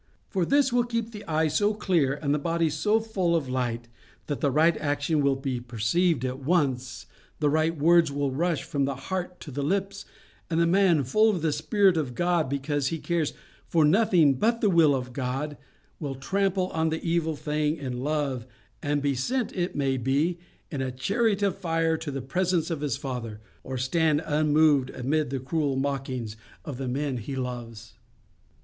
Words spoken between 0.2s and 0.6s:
For